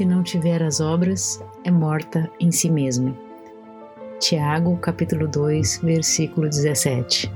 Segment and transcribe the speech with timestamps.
[0.00, 3.14] Se não tiver as obras, é morta em si mesma.
[4.18, 7.30] Tiago, capítulo 2, versículo 17.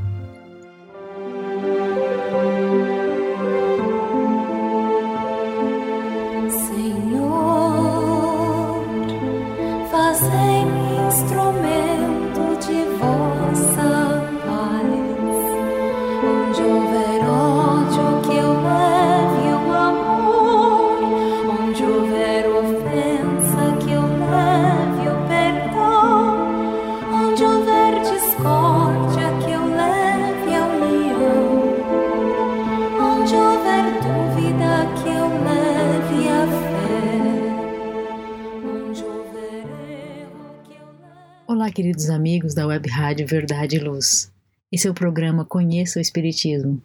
[41.75, 44.33] Queridos amigos da Web Rádio Verdade e Luz.
[44.71, 46.81] Esse é o programa Conheça o Espiritismo.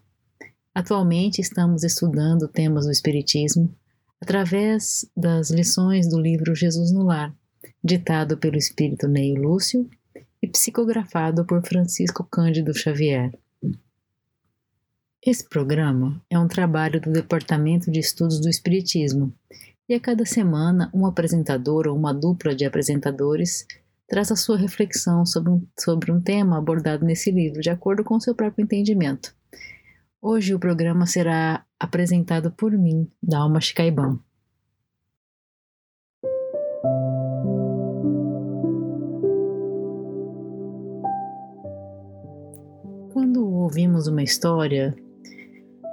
[0.73, 3.71] Atualmente estamos estudando temas do Espiritismo
[4.19, 7.31] através das lições do livro Jesus no Lar,
[7.83, 9.87] ditado pelo espírito Neio Lúcio
[10.41, 13.31] e psicografado por Francisco Cândido Xavier.
[15.23, 19.31] Esse programa é um trabalho do Departamento de Estudos do Espiritismo
[19.87, 23.67] e a cada semana um apresentador ou uma dupla de apresentadores
[24.09, 28.19] traz a sua reflexão sobre um, sobre um tema abordado nesse livro, de acordo com
[28.19, 29.33] seu próprio entendimento.
[30.21, 34.19] Hoje o programa será apresentado por mim, Dalma Chicaiban.
[43.13, 44.95] Quando ouvimos uma história,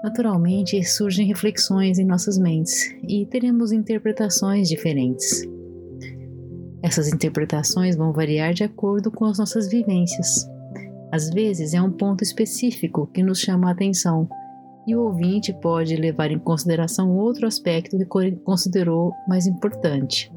[0.03, 5.56] naturalmente surgem reflexões em nossas mentes e teremos interpretações diferentes.
[6.83, 10.49] Essas interpretações vão variar de acordo com as nossas vivências.
[11.11, 14.29] Às vezes é um ponto específico que nos chama a atenção
[14.87, 20.33] e o ouvinte pode levar em consideração outro aspecto que considerou mais importante.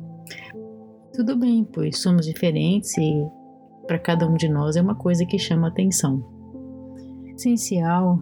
[1.14, 3.28] Tudo bem, pois somos diferentes e
[3.86, 6.24] para cada um de nós é uma coisa que chama atenção.
[7.36, 8.20] Essencial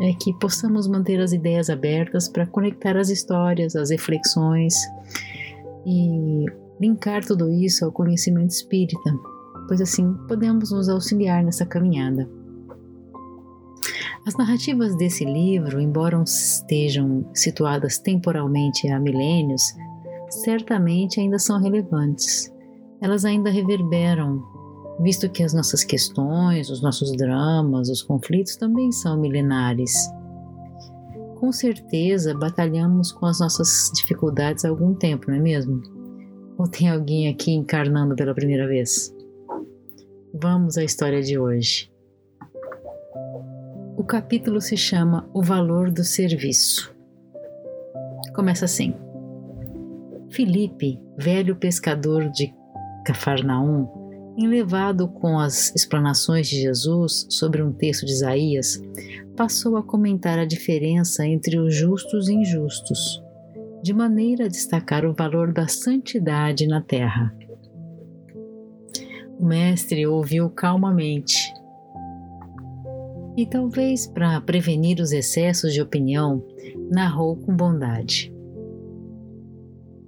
[0.00, 4.74] é que possamos manter as ideias abertas para conectar as histórias, as reflexões
[5.84, 6.46] e
[6.80, 9.14] linkar tudo isso ao conhecimento espírita,
[9.68, 12.28] pois assim podemos nos auxiliar nessa caminhada.
[14.26, 19.62] As narrativas desse livro, embora estejam situadas temporalmente há milênios,
[20.30, 22.52] certamente ainda são relevantes.
[23.00, 24.42] Elas ainda reverberam,
[25.00, 29.92] visto que as nossas questões, os nossos dramas, os conflitos também são milenares.
[31.38, 35.99] Com certeza batalhamos com as nossas dificuldades há algum tempo, não é mesmo?
[36.60, 39.16] Ou tem alguém aqui encarnando pela primeira vez?
[40.34, 41.90] Vamos à história de hoje.
[43.96, 46.94] O capítulo se chama O Valor do Serviço.
[48.34, 48.92] Começa assim.
[50.28, 52.54] Filipe, velho pescador de
[53.06, 58.82] Cafarnaum, enlevado com as explanações de Jesus sobre um texto de Isaías,
[59.34, 63.22] passou a comentar a diferença entre os justos e injustos
[63.82, 67.34] de maneira a destacar o valor da santidade na terra.
[69.38, 71.34] O mestre ouviu calmamente
[73.36, 76.44] e, talvez para prevenir os excessos de opinião,
[76.90, 78.34] narrou com bondade.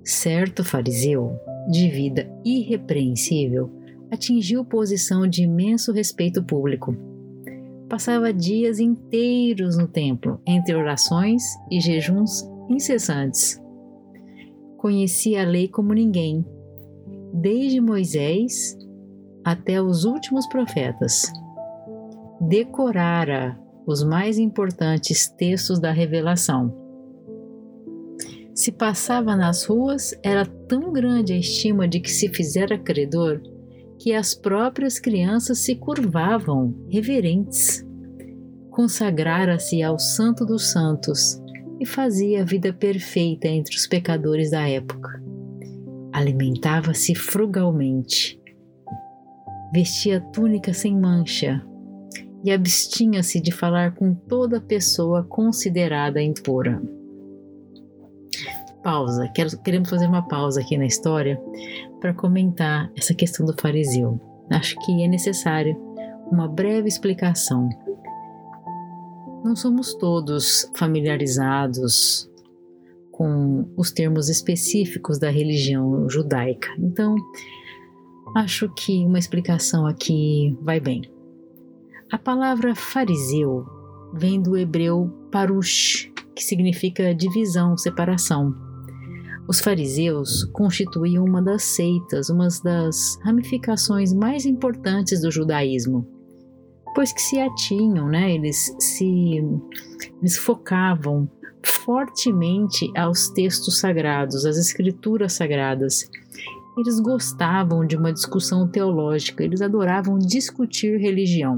[0.05, 1.39] Certo fariseu,
[1.71, 3.71] de vida irrepreensível,
[4.11, 6.95] atingiu posição de imenso respeito público.
[7.89, 13.62] Passava dias inteiros no templo, entre orações e jejuns incessantes
[14.83, 16.45] conhecia a lei como ninguém,
[17.33, 18.77] desde Moisés
[19.45, 21.23] até os últimos profetas.
[22.41, 23.57] Decorara
[23.87, 26.77] os mais importantes textos da revelação.
[28.53, 33.41] Se passava nas ruas, era tão grande a estima de que se fizera credor
[34.01, 37.87] que as próprias crianças se curvavam, reverentes.
[38.69, 41.41] Consagrara-se ao Santo dos Santos
[41.83, 45.21] e fazia a vida perfeita entre os pecadores da época.
[46.13, 48.41] Alimentava-se frugalmente,
[49.73, 51.61] vestia túnica sem mancha
[52.45, 56.81] e abstinha-se de falar com toda pessoa considerada impura.
[58.81, 61.41] pausa, quero, queremos fazer uma pausa aqui na história
[62.01, 64.21] para comentar essa questão do fariseu.
[64.51, 65.77] Acho que é necessário
[66.31, 67.69] uma breve explicação.
[69.45, 72.31] Não somos todos familiarizados
[73.11, 77.17] com os termos específicos da religião judaica, então
[78.37, 81.03] acho que uma explicação aqui vai bem.
[82.11, 83.67] A palavra fariseu
[84.15, 88.55] vem do hebreu parush, que significa divisão, separação.
[89.49, 96.07] Os fariseus constituíam uma das seitas, uma das ramificações mais importantes do judaísmo,
[96.95, 99.43] pois que se atinham, né, eles se
[100.21, 101.29] eles focavam
[101.65, 106.09] fortemente aos textos sagrados, às escrituras sagradas.
[106.77, 111.57] Eles gostavam de uma discussão teológica, eles adoravam discutir religião.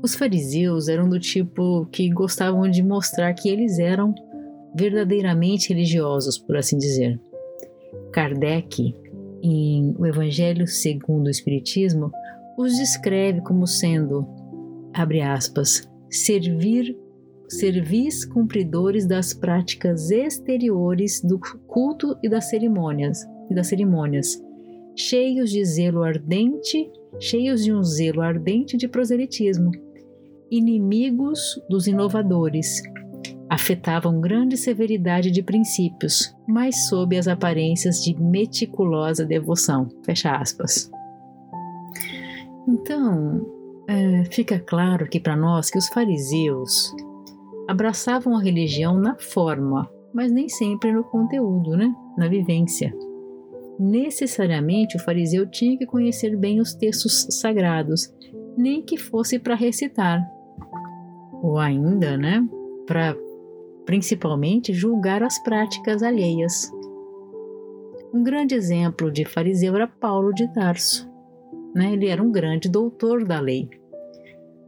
[0.00, 4.14] Os fariseus eram do tipo que gostavam de mostrar que eles eram
[4.74, 7.20] verdadeiramente religiosos, por assim dizer.
[8.12, 8.94] Kardec,
[9.42, 12.12] em O Evangelho segundo o Espiritismo,
[12.58, 14.26] os descreve como sendo,
[14.92, 16.98] abre aspas, servir
[17.48, 21.38] servis cumpridores das práticas exteriores do
[21.68, 24.42] culto e das cerimônias, e das cerimônias,
[24.96, 26.90] cheios de zelo ardente,
[27.20, 29.70] cheios de um zelo ardente de proselitismo,
[30.50, 32.82] inimigos dos inovadores.
[33.48, 39.88] Afetavam grande severidade de princípios, mas sob as aparências de meticulosa devoção.
[40.04, 40.90] Fecha aspas.
[42.68, 43.46] Então,
[43.88, 46.94] é, fica claro que para nós que os fariseus
[47.66, 51.94] abraçavam a religião na forma, mas nem sempre no conteúdo, né?
[52.18, 52.94] na vivência.
[53.78, 58.12] Necessariamente o fariseu tinha que conhecer bem os textos sagrados,
[58.56, 60.20] nem que fosse para recitar,
[61.40, 62.44] ou ainda, né,
[62.86, 63.16] para
[63.86, 66.70] principalmente julgar as práticas alheias.
[68.12, 71.07] Um grande exemplo de fariseu era Paulo de Tarso.
[71.74, 71.92] Né?
[71.92, 73.68] Ele era um grande doutor da lei.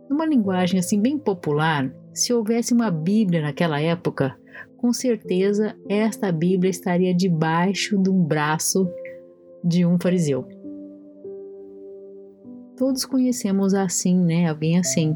[0.08, 4.36] Numa linguagem assim bem popular, se houvesse uma Bíblia naquela época,
[4.76, 8.90] com certeza esta Bíblia estaria debaixo de um braço
[9.62, 10.48] de um fariseu.
[12.76, 14.48] Todos conhecemos assim, né?
[14.48, 15.14] Alguém assim.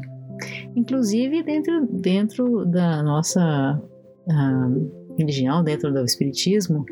[0.75, 3.81] Inclusive dentro, dentro da nossa
[4.27, 6.85] uh, religião, dentro do Espiritismo,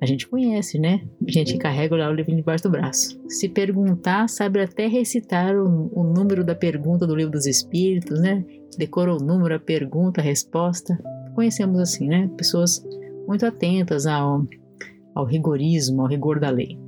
[0.00, 1.02] a gente conhece, né?
[1.26, 3.20] A gente carrega lá o livro debaixo do braço.
[3.28, 8.42] Se perguntar, sabe até recitar o, o, número da pergunta do livro dos Espíritos, né?
[8.78, 10.98] Decora o número, a pergunta, a resposta.
[11.34, 12.30] Conhecemos assim, né?
[12.34, 12.82] Pessoas
[13.28, 14.46] muito atentas ao,
[15.14, 16.78] ao rigorismo, ao rigor da lei.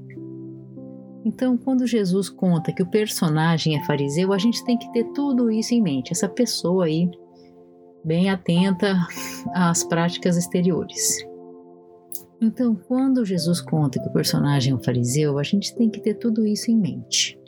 [1.23, 5.51] Então, quando Jesus conta que o personagem é fariseu, a gente tem que ter tudo
[5.51, 6.13] isso em mente.
[6.13, 7.11] Essa pessoa aí,
[8.03, 8.97] bem atenta
[9.55, 11.31] às práticas exteriores.
[12.43, 16.15] Então, quando Jesus conta que o personagem é um fariseu, a gente tem que ter
[16.15, 17.39] tudo isso em mente.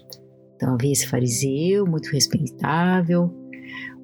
[0.55, 3.29] Então, havia esse fariseu, muito respeitável,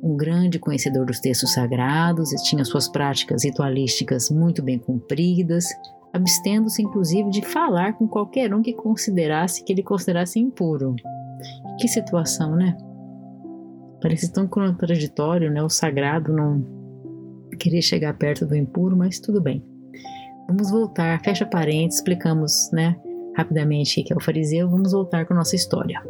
[0.03, 5.67] um grande conhecedor dos textos sagrados, e tinha suas práticas ritualísticas muito bem cumpridas,
[6.13, 10.97] abstendo-se inclusive de falar com qualquer um que considerasse que ele considerasse impuro.
[11.79, 12.77] Que situação, né?
[14.03, 15.63] Parece tão contraditório, né?
[15.63, 16.67] O sagrado não
[17.61, 19.69] querer chegar perto do impuro, mas tudo bem.
[20.51, 22.97] Vamos voltar, fecha parênteses, explicamos, né,
[23.37, 26.03] rapidamente o que é o fariseu, vamos voltar com a nossa história.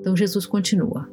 [0.00, 1.06] Então Jesus continua.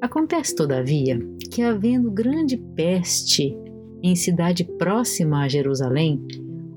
[0.00, 1.18] Acontece, todavia,
[1.50, 3.52] que havendo grande peste
[4.00, 6.24] em cidade próxima a Jerusalém,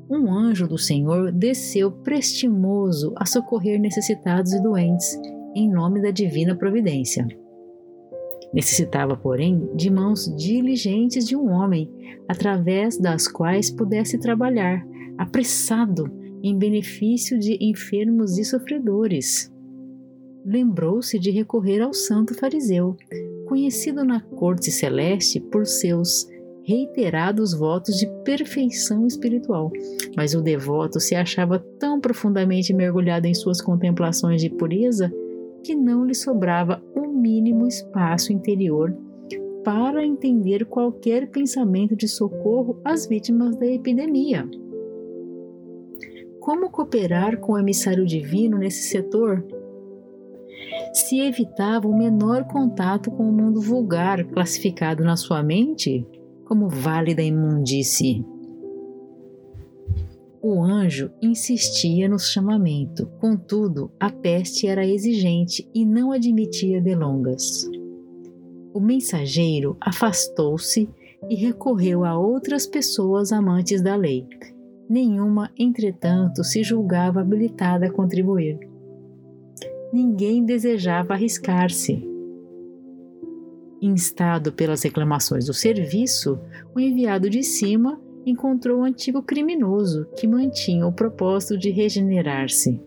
[0.09, 5.19] um anjo do Senhor desceu prestimoso a socorrer necessitados e doentes,
[5.55, 7.27] em nome da divina providência.
[8.53, 11.91] Necessitava, porém, de mãos diligentes de um homem,
[12.27, 14.85] através das quais pudesse trabalhar,
[15.17, 16.11] apressado,
[16.41, 19.51] em benefício de enfermos e sofredores.
[20.45, 22.95] Lembrou-se de recorrer ao santo fariseu,
[23.47, 26.27] conhecido na corte celeste por seus
[26.63, 29.71] reiterados votos de perfeição espiritual,
[30.15, 35.11] mas o devoto se achava tão profundamente mergulhado em suas contemplações de pureza
[35.63, 38.95] que não lhe sobrava um mínimo espaço interior
[39.63, 44.49] para entender qualquer pensamento de socorro às vítimas da epidemia.
[46.39, 49.45] Como cooperar com o emissário divino nesse setor?
[50.93, 56.07] Se evitava o menor contato com o mundo vulgar, classificado na sua mente
[56.45, 58.25] como vale da imundície.
[60.41, 67.67] O anjo insistia no chamamento, contudo, a peste era exigente e não admitia delongas.
[68.73, 70.87] O mensageiro afastou-se
[71.27, 74.27] e recorreu a outras pessoas amantes da lei.
[74.87, 78.59] Nenhuma, entretanto, se julgava habilitada a contribuir.
[79.91, 82.07] Ninguém desejava arriscar-se.
[83.81, 86.39] Instado pelas reclamações do serviço,
[86.75, 92.81] o enviado de cima encontrou o antigo criminoso que mantinha o propósito de regenerar-se.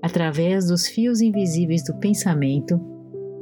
[0.00, 2.78] Através dos fios invisíveis do pensamento,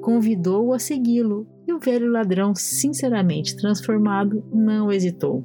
[0.00, 5.44] convidou-o a segui-lo e o velho ladrão, sinceramente transformado, não hesitou.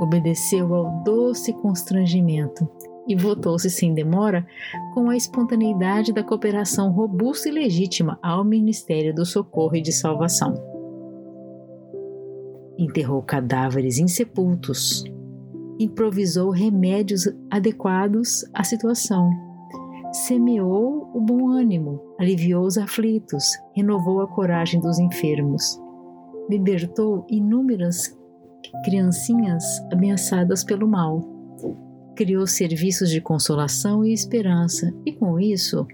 [0.00, 2.68] Obedeceu ao doce constrangimento
[3.06, 4.46] e votou-se sem demora
[4.94, 10.54] com a espontaneidade da cooperação robusta e legítima ao Ministério do Socorro e de Salvação.
[12.78, 15.02] Enterrou cadáveres insepultos,
[15.80, 19.30] improvisou remédios adequados à situação,
[20.12, 23.44] semeou o bom ânimo, aliviou os aflitos,
[23.74, 25.80] renovou a coragem dos enfermos,
[26.48, 28.16] libertou inúmeras
[28.84, 31.20] criancinhas ameaçadas pelo mal,
[32.14, 35.86] criou serviços de consolação e esperança e, com isso,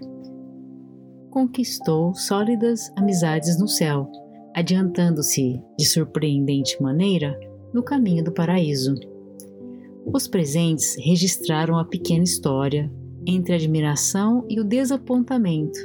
[1.29, 4.09] conquistou sólidas amizades no céu,
[4.55, 7.37] adiantando-se de surpreendente maneira
[7.73, 8.95] no caminho do paraíso.
[10.05, 12.89] Os presentes registraram a pequena história
[13.27, 15.77] entre a admiração e o desapontamento.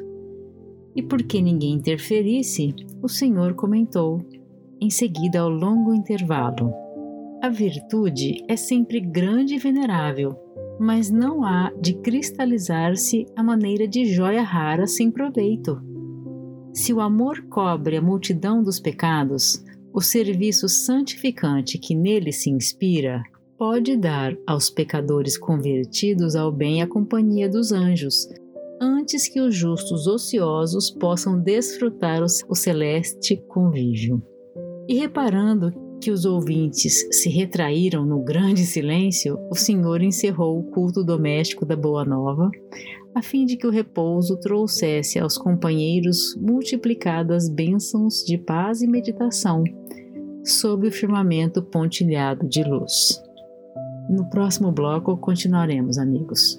[0.94, 2.72] E porque ninguém interferisse,
[3.02, 4.20] o Senhor comentou,
[4.80, 6.72] em seguida ao longo intervalo:
[7.42, 10.36] A virtude é sempre grande e venerável,
[10.78, 15.80] mas não há de cristalizar-se a maneira de joia rara sem proveito.
[16.72, 23.22] Se o amor cobre a multidão dos pecados, o serviço santificante que nele se inspira
[23.58, 28.28] pode dar aos pecadores convertidos ao bem a companhia dos anjos,
[28.80, 34.22] antes que os justos ociosos possam desfrutar o celeste convívio.
[34.88, 41.04] E reparando que os ouvintes se retraíram no grande silêncio, o Senhor encerrou o culto
[41.04, 42.50] doméstico da Boa Nova,
[43.14, 49.62] a fim de que o repouso trouxesse aos companheiros multiplicadas bênçãos de paz e meditação
[50.42, 53.22] sob o firmamento pontilhado de luz.
[54.08, 56.58] No próximo bloco continuaremos, amigos.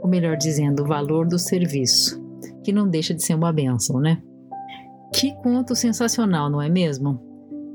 [0.00, 2.22] Ou melhor dizendo, o valor do serviço,
[2.62, 4.22] que não deixa de ser uma bênção, né?
[5.12, 7.20] Que conto sensacional, não é mesmo?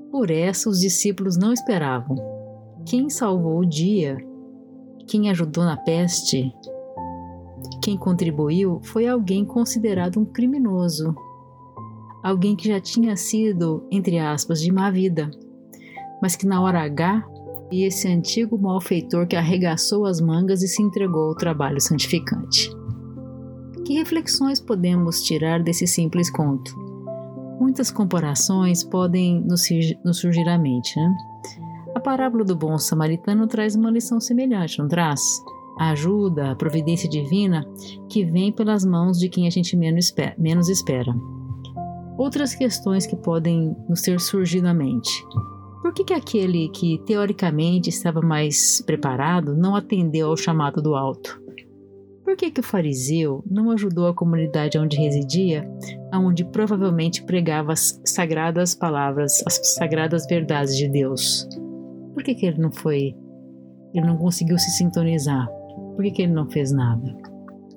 [0.10, 2.16] Por essa os discípulos não esperavam.
[2.86, 4.18] Quem salvou o dia,
[5.06, 6.50] quem ajudou na peste,
[7.84, 11.13] quem contribuiu foi alguém considerado um criminoso,
[12.24, 15.30] alguém que já tinha sido, entre aspas, de má vida
[16.21, 17.24] mas que na hora H
[17.71, 22.69] e esse antigo malfeitor que arregaçou as mangas e se entregou ao trabalho santificante.
[23.86, 26.75] Que reflexões podemos tirar desse simples conto?
[27.59, 29.67] Muitas comparações podem nos,
[30.17, 31.17] surgir à mente, né?
[31.95, 35.21] A parábola do bom samaritano traz uma lição semelhante, não traz?
[35.79, 37.65] A ajuda, a providência divina
[38.09, 41.13] que vem pelas mãos de quem a gente menos espera.
[42.17, 45.25] Outras questões que podem nos ter surgido à mente.
[45.88, 51.41] Por que, que aquele que teoricamente estava mais preparado não atendeu ao chamado do alto?
[52.25, 55.65] Por que, que o fariseu não ajudou a comunidade onde residia,
[56.12, 61.48] aonde provavelmente pregava as sagradas palavras, as sagradas verdades de Deus?
[62.13, 63.15] Por que, que ele não foi,
[63.94, 65.48] ele não conseguiu se sintonizar?
[65.96, 67.15] Por que, que ele não fez nada?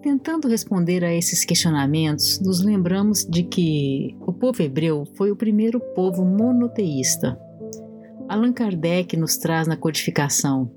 [0.02, 5.78] Tentando responder a esses questionamentos, nos lembramos de que o povo hebreu foi o primeiro
[5.94, 7.38] povo monoteísta.
[8.30, 10.70] Allan Kardec nos traz na codificação.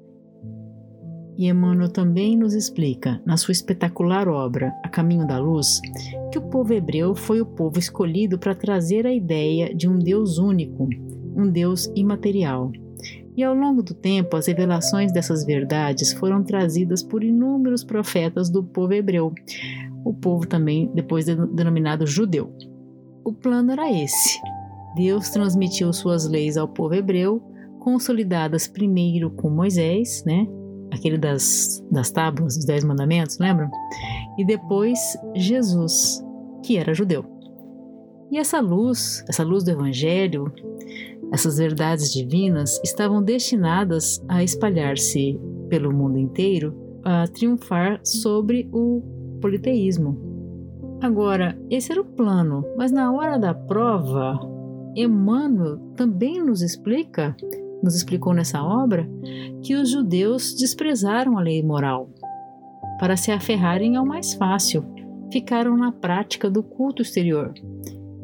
[1.38, 5.80] E Emmanuel também nos explica, na sua espetacular obra A Caminho da Luz,
[6.32, 10.40] que o povo hebreu foi o povo escolhido para trazer a ideia de um Deus
[10.40, 10.90] único,
[11.36, 12.72] um Deus imaterial,
[13.38, 18.64] e ao longo do tempo, as revelações dessas verdades foram trazidas por inúmeros profetas do
[18.64, 19.32] povo hebreu,
[20.04, 22.52] o povo também depois denominado judeu.
[23.24, 24.40] O plano era esse.
[24.96, 27.42] Deus transmitiu suas leis ao povo hebreu,
[27.80, 30.48] consolidadas primeiro com Moisés, né?
[30.92, 33.70] Aquele das, das tábuas, dos Dez Mandamentos, lembram?
[34.38, 35.00] E depois
[35.36, 36.24] Jesus,
[36.64, 37.26] que era judeu.
[38.32, 40.52] E essa luz, essa luz do Evangelho,
[41.32, 49.02] essas verdades divinas estavam destinadas a espalhar-se pelo mundo inteiro, a triunfar sobre o
[49.42, 50.18] politeísmo.
[51.02, 54.40] Agora, esse era o plano, mas na hora da prova,
[54.96, 57.36] Emmanuel também nos explica,
[57.82, 59.10] nos explicou nessa obra,
[59.62, 62.10] que os judeus desprezaram a lei moral
[63.00, 64.86] para se aferrarem ao mais fácil,
[65.32, 67.54] ficaram na prática do culto exterior.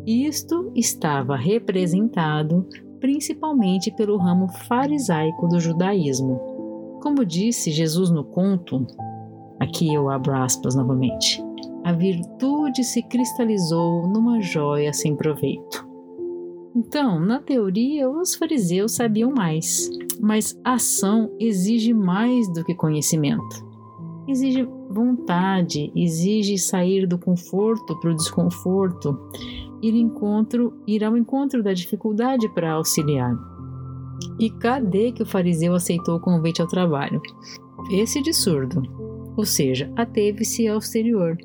[0.05, 2.67] Isto estava representado
[2.99, 6.99] principalmente pelo ramo farisaico do judaísmo.
[7.01, 8.85] Como disse Jesus no conto,
[9.59, 11.43] aqui eu abro aspas novamente,
[11.83, 15.88] a virtude se cristalizou numa joia sem proveito.
[16.79, 23.67] Então, na teoria, os fariseus sabiam mais, mas ação exige mais do que conhecimento.
[24.25, 29.19] Exige vontade, exige sair do conforto para o desconforto,
[29.81, 33.37] ir, encontro, ir ao encontro da dificuldade para auxiliar.
[34.39, 37.21] E cadê que o fariseu aceitou o convite ao trabalho?
[37.91, 38.83] Esse de surdo,
[39.35, 41.35] ou seja, ateve-se ao exterior.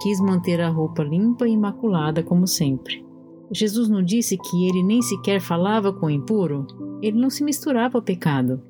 [0.00, 3.09] Quis manter a roupa limpa e imaculada como sempre.
[3.52, 6.66] Jesus não disse que ele nem sequer falava com o impuro?
[7.02, 8.62] Ele não se misturava ao pecado.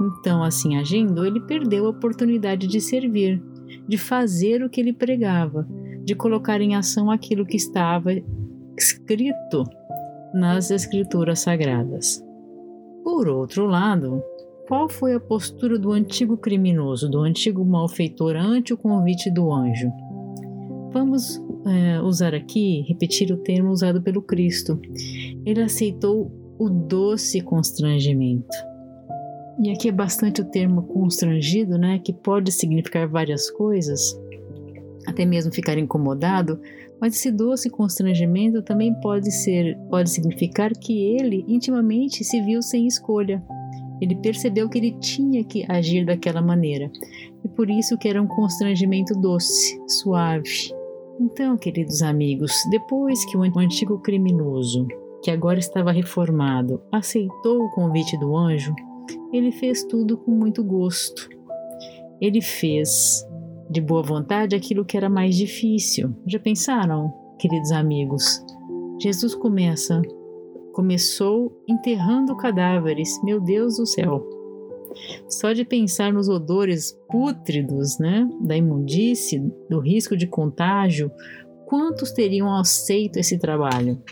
[0.00, 3.42] Então, assim agindo, ele perdeu a oportunidade de servir,
[3.86, 5.68] de fazer o que ele pregava,
[6.02, 8.10] de colocar em ação aquilo que estava
[8.78, 9.64] escrito
[10.32, 12.24] nas Escrituras Sagradas.
[13.04, 14.22] Por outro lado,
[14.66, 19.90] qual foi a postura do antigo criminoso, do antigo malfeitor ante o convite do anjo?
[20.92, 24.80] Vamos é, usar aqui, repetir o termo usado pelo Cristo.
[25.44, 28.56] Ele aceitou o doce constrangimento.
[29.62, 34.14] E aqui é bastante o termo constrangido, né, que pode significar várias coisas
[35.06, 36.60] até mesmo ficar incomodado,
[37.00, 42.86] mas esse doce constrangimento também pode ser, pode significar que ele intimamente se viu sem
[42.86, 43.42] escolha.
[44.00, 46.90] Ele percebeu que ele tinha que agir daquela maneira,
[47.44, 50.79] e por isso que era um constrangimento doce, suave.
[51.20, 54.88] Então, queridos amigos, depois que o antigo criminoso,
[55.22, 58.74] que agora estava reformado, aceitou o convite do anjo,
[59.30, 61.28] ele fez tudo com muito gosto.
[62.22, 63.22] Ele fez
[63.68, 66.16] de boa vontade aquilo que era mais difícil.
[66.26, 68.42] Já pensaram, queridos amigos?
[68.98, 70.00] Jesus começa,
[70.72, 73.22] começou enterrando cadáveres.
[73.22, 74.39] Meu Deus do céu!
[75.28, 81.10] Só de pensar nos odores pútridos, né, da imundície, do risco de contágio,
[81.66, 84.02] quantos teriam aceito esse trabalho?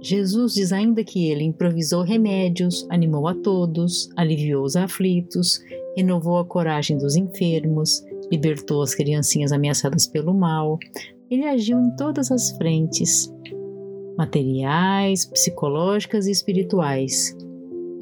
[0.00, 5.60] Jesus diz ainda que ele improvisou remédios, animou a todos, aliviou os aflitos,
[5.96, 10.78] renovou a coragem dos enfermos, libertou as criancinhas ameaçadas pelo mal.
[11.30, 13.32] Ele agiu em todas as frentes,
[14.18, 17.36] materiais, psicológicas e espirituais.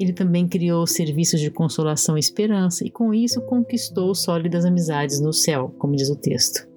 [0.01, 5.31] Ele também criou serviços de consolação e esperança e com isso conquistou sólidas amizades no
[5.31, 6.67] céu, como diz o texto.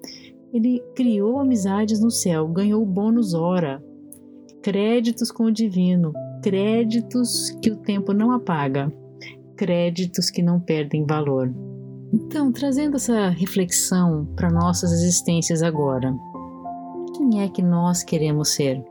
[0.53, 3.83] Ele criou amizades no céu, ganhou bônus hora,
[4.61, 8.93] créditos com o divino, créditos que o tempo não apaga,
[9.57, 11.51] créditos que não perdem valor.
[12.13, 16.15] Então, trazendo essa reflexão para nossas existências agora,
[17.17, 18.85] quem é que nós queremos ser?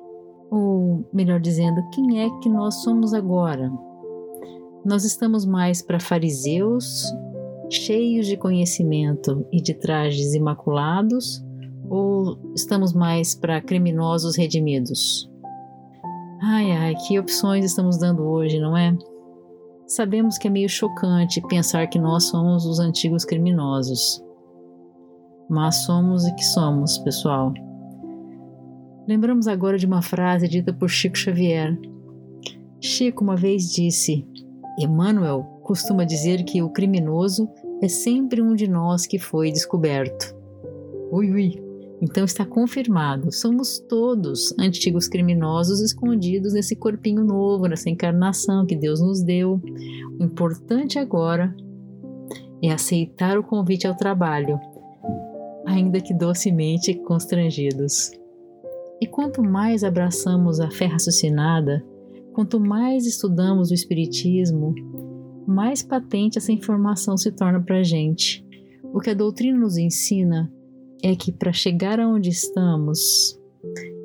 [0.50, 3.72] Ou, melhor dizendo, quem é que nós somos agora?
[4.84, 7.04] Nós estamos mais para fariseus,
[7.70, 11.42] cheios de conhecimento e de trajes imaculados,
[11.88, 15.30] ou estamos mais para criminosos redimidos?
[16.42, 18.94] Ai, ai, que opções estamos dando hoje, não é?
[19.86, 24.22] Sabemos que é meio chocante pensar que nós somos os antigos criminosos.
[25.48, 27.54] Mas somos o que somos, pessoal.
[29.08, 31.78] Lembramos agora de uma frase dita por Chico Xavier.
[32.80, 34.26] Chico uma vez disse:
[34.78, 37.48] Emmanuel costuma dizer que o criminoso
[37.80, 40.34] é sempre um de nós que foi descoberto.
[41.10, 41.64] Ui, ui,
[42.02, 49.00] então está confirmado, somos todos antigos criminosos escondidos nesse corpinho novo, nessa encarnação que Deus
[49.00, 49.60] nos deu.
[50.18, 51.54] O importante agora
[52.62, 54.58] é aceitar o convite ao trabalho,
[55.64, 58.10] ainda que docemente constrangidos.
[59.00, 61.84] E quanto mais abraçamos a fé raciocinada,
[62.34, 64.74] quanto mais estudamos o Espiritismo,
[65.46, 68.44] mais patente essa informação se torna para a gente.
[68.92, 70.52] O que a doutrina nos ensina
[71.02, 73.38] é que para chegar aonde estamos,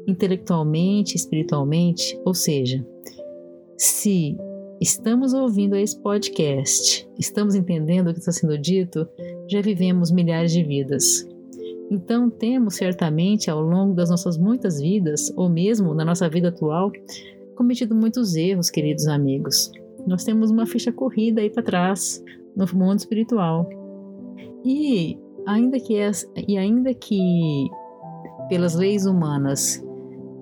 [0.08, 2.86] intelectualmente, espiritualmente, ou seja,
[3.78, 4.38] se
[4.80, 9.08] estamos ouvindo esse podcast, estamos entendendo o que está sendo dito,
[9.50, 11.28] já vivemos milhares de vidas.
[11.92, 16.92] Então, temos certamente ao longo das nossas muitas vidas, ou mesmo na nossa vida atual,
[17.60, 19.69] cometido muitos erros, queridos amigos.
[20.08, 22.24] Nós temos uma ficha corrida aí para trás
[22.56, 23.69] no mundo espiritual.
[24.63, 25.93] E ainda que
[26.48, 27.67] e ainda que
[28.48, 29.86] pelas leis humanas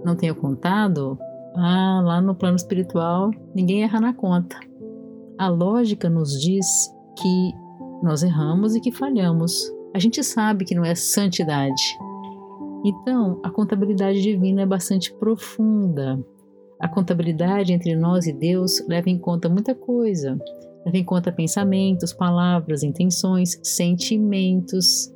[0.05, 1.17] não tenha contado,
[1.55, 4.59] ah, lá no plano espiritual ninguém erra na conta.
[5.39, 6.67] A lógica nos diz
[7.19, 7.51] que
[8.03, 9.73] nós erramos e que falhamos.
[9.91, 11.97] A gente sabe que não é santidade.
[12.85, 16.23] Então, a contabilidade divina é bastante profunda.
[16.79, 20.39] A contabilidade entre nós e Deus leva em conta muita coisa.
[20.85, 25.11] Leva em conta pensamentos, palavras, intenções, sentimentos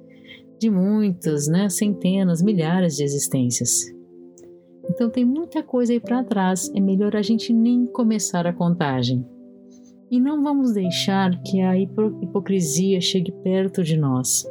[0.59, 3.85] de muitas, né, centenas, milhares de existências.
[4.89, 9.25] Então tem muita coisa aí para trás, é melhor a gente nem começar a contagem.
[10.09, 14.45] E não vamos deixar que a hipocrisia chegue perto de nós.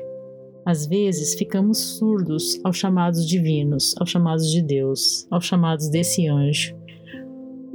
[0.64, 6.79] Às vezes ficamos surdos aos chamados divinos, aos chamados de Deus, aos chamados desse anjo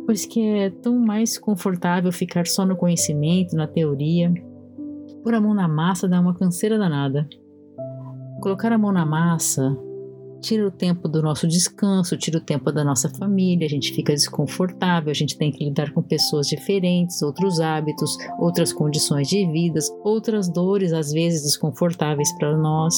[0.06, 4.34] pois que é tão mais confortável ficar só no conhecimento, na teoria.
[5.24, 7.28] Pôr a mão na massa dá uma canseira danada.
[8.42, 9.76] Colocar a mão na massa
[10.46, 14.14] tira o tempo do nosso descanso, tira o tempo da nossa família, a gente fica
[14.14, 19.80] desconfortável, a gente tem que lidar com pessoas diferentes, outros hábitos, outras condições de vida,
[20.04, 22.96] outras dores às vezes desconfortáveis para nós.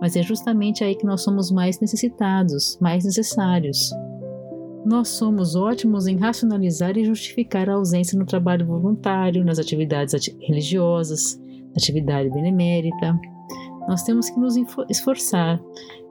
[0.00, 3.90] Mas é justamente aí que nós somos mais necessitados, mais necessários.
[4.88, 11.38] Nós somos ótimos em racionalizar e justificar a ausência no trabalho voluntário, nas atividades religiosas,
[11.76, 13.20] atividade benemérita.
[13.86, 14.54] Nós temos que nos
[14.88, 15.60] esforçar,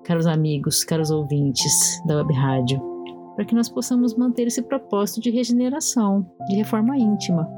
[0.03, 1.73] caros amigos, caros ouvintes
[2.05, 2.79] da Web Rádio,
[3.35, 7.49] para que nós possamos manter esse propósito de regeneração, de reforma íntima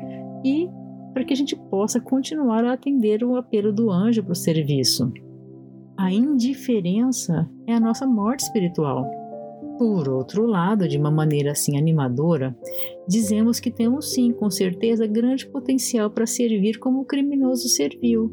[0.46, 0.70] e
[1.14, 5.12] para que a gente possa continuar a atender o apelo do anjo para o serviço.
[5.98, 9.19] A indiferença é a nossa morte espiritual.
[9.80, 12.54] Por outro lado, de uma maneira assim animadora,
[13.08, 18.30] dizemos que temos sim, com certeza, grande potencial para servir como o criminoso serviu,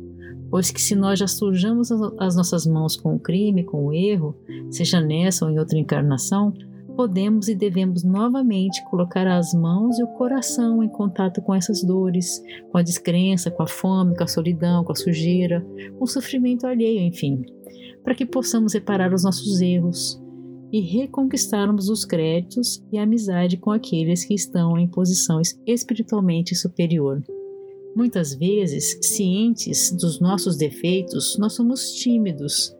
[0.50, 4.34] pois que se nós já sujamos as nossas mãos com o crime, com o erro,
[4.72, 6.52] seja nessa ou em outra encarnação,
[6.96, 12.42] podemos e devemos novamente colocar as mãos e o coração em contato com essas dores,
[12.72, 15.64] com a descrença, com a fome, com a solidão, com a sujeira,
[15.96, 17.44] com o sofrimento alheio, enfim,
[18.02, 20.25] para que possamos reparar os nossos erros
[20.76, 27.22] e reconquistarmos os créditos e a amizade com aqueles que estão em posições espiritualmente superior.
[27.96, 32.76] Muitas vezes, cientes dos nossos defeitos, nós somos tímidos.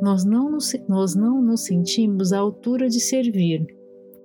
[0.00, 3.66] Nós não nos, nós não nos sentimos à altura de servir.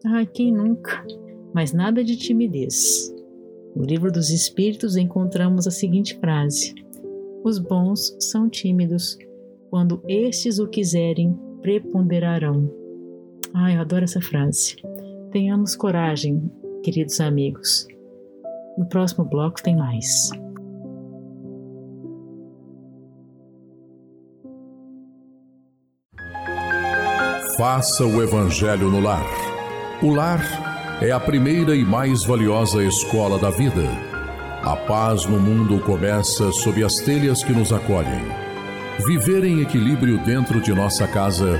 [0.05, 1.05] Ah, quem nunca?
[1.53, 3.13] Mas nada de timidez.
[3.75, 6.73] No livro dos Espíritos encontramos a seguinte frase:
[7.43, 9.17] Os bons são tímidos,
[9.69, 12.80] quando estes o quiserem, preponderarão.
[13.53, 14.75] Ai, eu adoro essa frase.
[15.31, 16.51] Tenhamos coragem,
[16.83, 17.87] queridos amigos.
[18.77, 20.29] No próximo bloco tem mais.
[27.57, 29.25] Faça o Evangelho no lar.
[30.01, 30.41] O lar
[31.01, 33.83] é a primeira e mais valiosa escola da vida.
[34.63, 38.23] A paz no mundo começa sob as telhas que nos acolhem.
[39.05, 41.59] Viver em equilíbrio dentro de nossa casa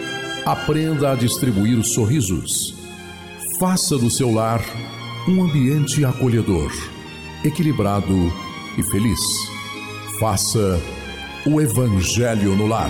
[0.45, 2.73] Aprenda a distribuir sorrisos.
[3.59, 4.59] Faça do seu lar
[5.27, 6.71] um ambiente acolhedor,
[7.43, 8.33] equilibrado
[8.75, 9.19] e feliz.
[10.19, 10.81] Faça
[11.45, 12.89] o Evangelho no lar.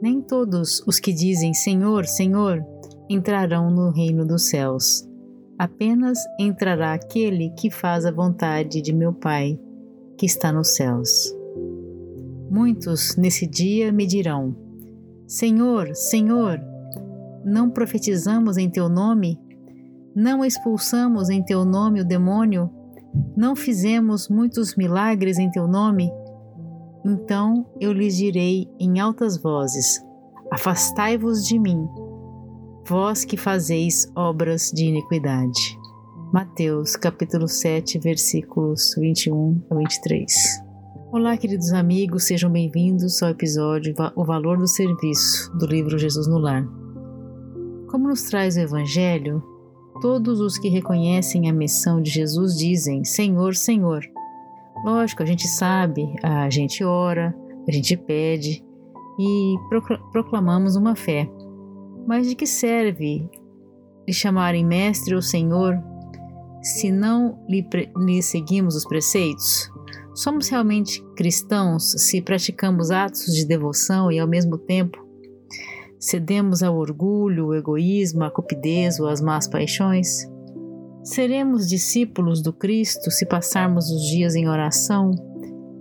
[0.00, 2.64] Nem todos os que dizem Senhor, Senhor
[3.08, 5.06] entrarão no reino dos céus.
[5.58, 9.60] Apenas entrará aquele que faz a vontade de meu Pai,
[10.16, 11.34] que está nos céus.
[12.50, 14.56] Muitos nesse dia me dirão:
[15.26, 16.58] Senhor, Senhor,
[17.44, 19.38] não profetizamos em teu nome?
[20.14, 22.70] Não expulsamos em teu nome o demônio?
[23.36, 26.10] Não fizemos muitos milagres em teu nome?
[27.04, 30.04] Então eu lhes direi em altas vozes:
[30.52, 31.88] Afastai-vos de mim,
[32.86, 35.78] vós que fazeis obras de iniquidade.
[36.32, 40.32] Mateus capítulo 7, versículos 21 a 23.
[41.10, 46.38] Olá, queridos amigos, sejam bem-vindos ao episódio O Valor do Serviço do livro Jesus no
[46.38, 46.64] Lar.
[47.88, 49.42] Como nos traz o Evangelho,
[50.02, 54.02] todos os que reconhecem a missão de Jesus dizem: Senhor, Senhor.
[54.84, 57.34] Lógico, a gente sabe, a gente ora,
[57.68, 58.64] a gente pede
[59.18, 59.54] e
[60.12, 61.30] proclamamos uma fé.
[62.06, 63.28] Mas de que serve
[64.06, 65.78] lhe chamarem mestre ou senhor
[66.62, 67.66] se não lhe,
[67.98, 69.70] lhe seguimos os preceitos?
[70.14, 74.98] Somos realmente cristãos se praticamos atos de devoção e ao mesmo tempo
[75.98, 80.29] cedemos ao orgulho, o egoísmo, a cupidez ou as más paixões?
[81.10, 85.10] Seremos discípulos do Cristo se passarmos os dias em oração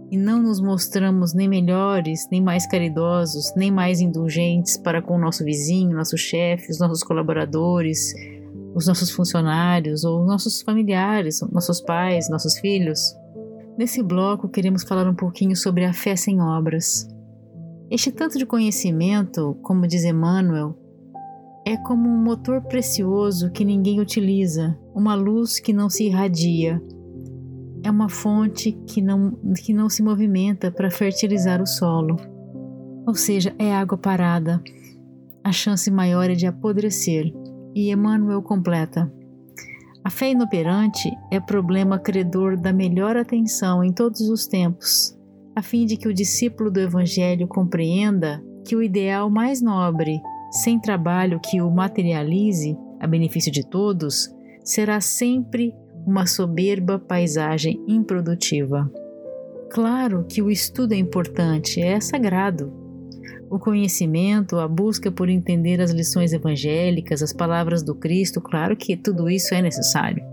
[0.10, 5.20] e não nos mostramos nem melhores, nem mais caridosos, nem mais indulgentes para com o
[5.20, 8.12] nosso vizinho, nosso chefe, os nossos colaboradores,
[8.74, 13.16] os nossos funcionários ou nossos familiares, nossos pais, nossos filhos?
[13.78, 17.08] Nesse bloco, queremos falar um pouquinho sobre a fé sem obras.
[17.92, 20.76] Este tanto de conhecimento, como diz Emmanuel,
[21.70, 26.82] é como um motor precioso que ninguém utiliza, uma luz que não se irradia.
[27.84, 32.16] É uma fonte que não, que não se movimenta para fertilizar o solo.
[33.06, 34.60] Ou seja, é água parada.
[35.44, 37.32] A chance maior é de apodrecer.
[37.76, 39.14] E Emmanuel completa:
[40.04, 45.16] A fé inoperante é problema credor da melhor atenção em todos os tempos,
[45.56, 50.20] a fim de que o discípulo do Evangelho compreenda que o ideal mais nobre
[50.52, 54.30] sem trabalho que o materialize a benefício de todos,
[54.64, 55.74] será sempre
[56.06, 58.92] uma soberba paisagem improdutiva.
[59.72, 62.74] Claro que o estudo é importante, é sagrado.
[63.50, 68.98] O conhecimento, a busca por entender as lições evangélicas, as palavras do Cristo, claro que
[68.98, 70.24] tudo isso é necessário.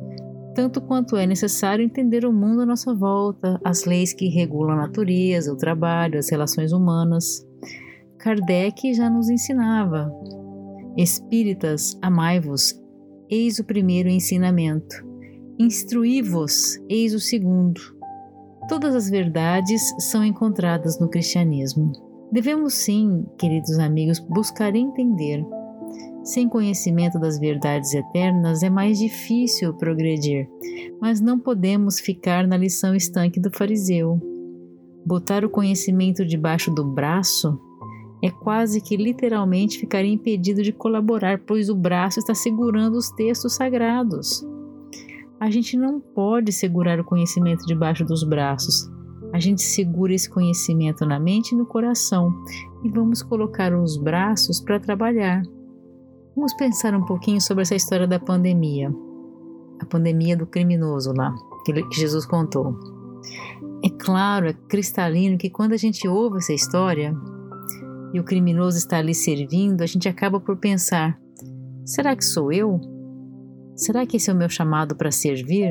[0.55, 4.77] Tanto quanto é necessário entender o mundo à nossa volta, as leis que regulam a
[4.77, 7.46] natureza, o trabalho, as relações humanas.
[8.19, 10.13] Kardec já nos ensinava.
[10.97, 12.81] Espíritas, amai-vos,
[13.29, 15.05] eis o primeiro ensinamento.
[15.59, 17.81] Instruí-vos, eis o segundo.
[18.69, 21.93] Todas as verdades são encontradas no cristianismo.
[22.33, 25.45] Devemos sim, queridos amigos, buscar entender.
[26.25, 30.49] Sem conhecimento das verdades eternas é mais difícil progredir,
[31.01, 34.21] mas não podemos ficar na lição estanque do fariseu.
[35.07, 37.57] Botar o conhecimento debaixo do braço
[38.23, 43.55] é quase que literalmente ficaria impedido de colaborar, pois o braço está segurando os textos
[43.55, 44.47] sagrados.
[45.39, 48.91] A gente não pode segurar o conhecimento debaixo dos braços.
[49.33, 52.33] A gente segura esse conhecimento na mente e no coração
[52.83, 55.43] e vamos colocar os braços para trabalhar.
[56.35, 58.95] Vamos pensar um pouquinho sobre essa história da pandemia.
[59.79, 61.35] A pandemia do criminoso lá,
[61.67, 62.79] que Jesus contou.
[63.85, 67.15] É claro, é cristalino que quando a gente ouve essa história
[68.17, 71.19] e o criminoso está ali servindo, a gente acaba por pensar:
[71.85, 72.81] será que sou eu?
[73.75, 75.71] Será que esse é o meu chamado para servir?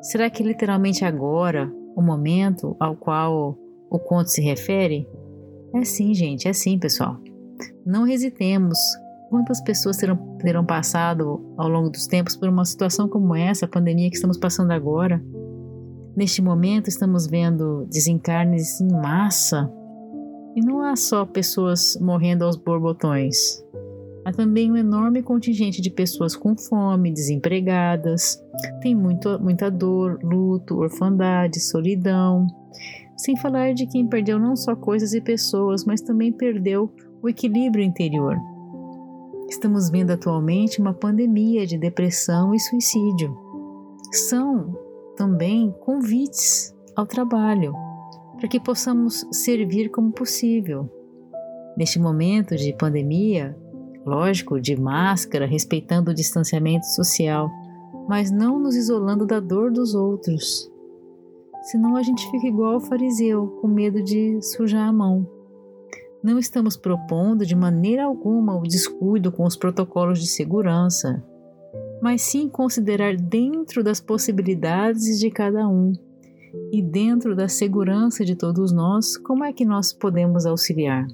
[0.00, 3.58] Será que literalmente agora, o momento ao qual
[3.90, 5.06] o conto se refere?
[5.74, 7.18] É sim, gente, é sim, pessoal.
[7.84, 8.78] Não hesitemos.
[9.28, 13.68] Quantas pessoas terão, terão passado ao longo dos tempos por uma situação como essa, a
[13.68, 15.22] pandemia que estamos passando agora?
[16.16, 19.70] Neste momento, estamos vendo desencarnes em massa.
[20.56, 23.62] E não há só pessoas morrendo aos borbotões.
[24.24, 28.42] Há também um enorme contingente de pessoas com fome, desempregadas,
[28.82, 32.46] tem muito, muita dor, luto, orfandade, solidão.
[33.16, 37.82] Sem falar de quem perdeu não só coisas e pessoas, mas também perdeu o equilíbrio
[37.82, 38.36] interior.
[39.48, 43.34] Estamos vendo atualmente uma pandemia de depressão e suicídio.
[44.12, 44.76] São
[45.16, 47.72] também convites ao trabalho,
[48.38, 50.88] para que possamos servir como possível.
[51.76, 53.56] Neste momento de pandemia,
[54.06, 57.50] lógico, de máscara, respeitando o distanciamento social,
[58.08, 60.70] mas não nos isolando da dor dos outros.
[61.62, 65.28] Senão a gente fica igual ao fariseu, com medo de sujar a mão.
[66.22, 71.24] Não estamos propondo de maneira alguma o descuido com os protocolos de segurança,
[72.00, 75.92] mas sim considerar dentro das possibilidades de cada um
[76.72, 81.06] e dentro da segurança de todos nós como é que nós podemos auxiliar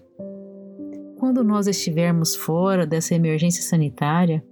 [1.25, 4.45] quando nós estivermos fora dessa emergência sanitária,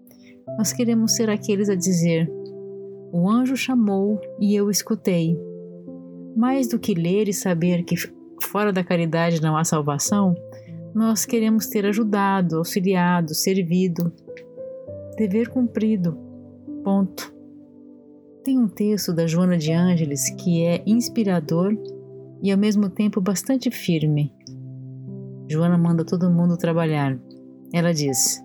[0.56, 2.32] nós queremos ser aqueles a dizer:
[3.12, 5.38] O anjo chamou e eu escutei.
[6.34, 7.94] Mais do que ler e saber que
[8.40, 10.34] fora da caridade não há salvação,
[10.94, 14.10] nós queremos ter ajudado, auxiliado, servido.
[15.18, 16.18] Dever cumprido.
[16.82, 17.31] Ponto.
[18.44, 21.76] Tem um texto da Joana de Ângeles que é inspirador
[22.42, 24.34] e ao mesmo tempo bastante firme.
[25.48, 27.16] Joana manda todo mundo trabalhar.
[27.72, 28.42] Ela diz: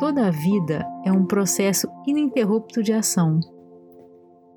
[0.00, 3.38] Toda a vida é um processo ininterrupto de ação.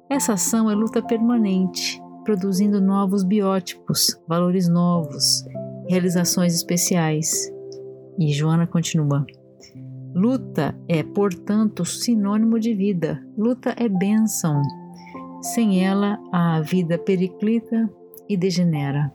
[0.09, 5.45] Essa ação é luta permanente, produzindo novos biótipos, valores novos,
[5.87, 7.53] realizações especiais.
[8.17, 9.27] E Joana continua:
[10.13, 13.23] Luta é, portanto, sinônimo de vida.
[13.37, 14.61] Luta é bênção.
[15.41, 17.89] Sem ela, a vida periclita
[18.27, 19.13] e degenera.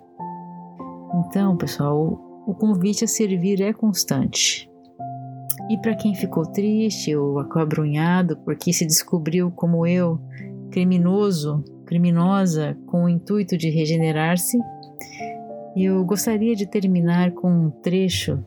[1.14, 4.70] Então, pessoal, o convite a servir é constante.
[5.70, 10.20] E para quem ficou triste ou acabrunhado porque se descobriu como eu,
[10.70, 14.58] criminoso, criminosa, com o intuito de regenerar-se,
[15.76, 18.44] eu gostaria de terminar com um trecho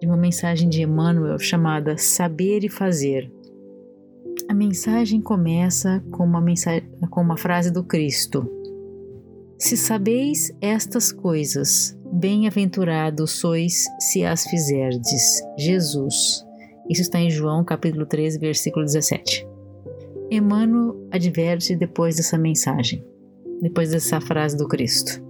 [0.00, 3.30] de uma mensagem de Emmanuel chamada Saber e Fazer.
[4.48, 8.50] A mensagem começa com uma, mensagem, com uma frase do Cristo:
[9.58, 15.42] Se sabeis estas coisas, Bem-aventurados sois se as fizerdes.
[15.56, 16.44] Jesus.
[16.88, 19.46] Isso está em João capítulo 13, versículo 17.
[20.28, 23.04] Emmanuel adverte depois dessa mensagem,
[23.62, 25.22] depois dessa frase do Cristo.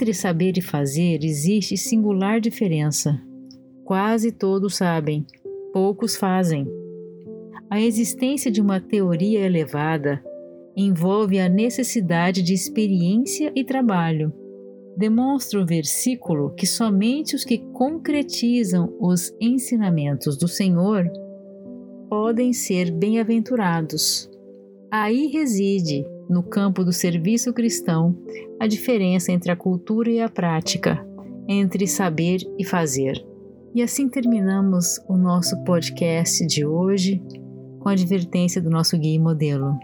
[0.00, 3.20] Entre saber e fazer existe singular diferença.
[3.84, 5.26] Quase todos sabem,
[5.74, 6.66] poucos fazem.
[7.68, 10.24] A existência de uma teoria elevada
[10.74, 14.32] envolve a necessidade de experiência e trabalho
[14.96, 21.04] demonstra o versículo que somente os que concretizam os ensinamentos do Senhor
[22.08, 24.30] podem ser bem-aventurados.
[24.90, 28.16] Aí reside, no campo do serviço cristão,
[28.60, 31.04] a diferença entre a cultura e a prática,
[31.48, 33.22] entre saber e fazer.
[33.74, 37.20] E assim terminamos o nosso podcast de hoje
[37.80, 39.76] com a advertência do nosso guia modelo.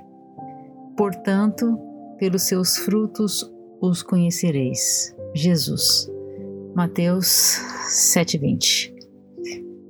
[0.96, 1.76] Portanto,
[2.16, 5.14] pelos seus frutos os conhecereis.
[5.34, 6.08] Jesus.
[6.74, 8.94] Mateus 7:20.